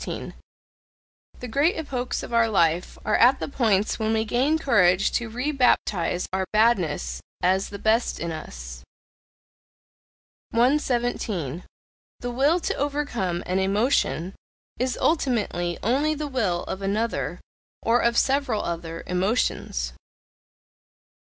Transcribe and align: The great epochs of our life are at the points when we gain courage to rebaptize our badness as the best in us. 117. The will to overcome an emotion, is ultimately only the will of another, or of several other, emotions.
The 1.41 1.47
great 1.47 1.75
epochs 1.77 2.23
of 2.23 2.33
our 2.33 2.47
life 2.49 2.97
are 3.05 3.17
at 3.17 3.39
the 3.39 3.47
points 3.47 3.99
when 3.99 4.13
we 4.13 4.25
gain 4.25 4.57
courage 4.57 5.11
to 5.11 5.29
rebaptize 5.29 6.27
our 6.33 6.47
badness 6.51 7.21
as 7.43 7.69
the 7.69 7.77
best 7.77 8.19
in 8.19 8.31
us. 8.31 8.81
117. 10.49 11.63
The 12.19 12.31
will 12.31 12.59
to 12.61 12.73
overcome 12.77 13.43
an 13.45 13.59
emotion, 13.59 14.33
is 14.79 14.97
ultimately 14.99 15.77
only 15.83 16.15
the 16.15 16.25
will 16.27 16.63
of 16.63 16.81
another, 16.81 17.39
or 17.83 17.99
of 17.99 18.17
several 18.17 18.63
other, 18.63 19.03
emotions. 19.05 19.93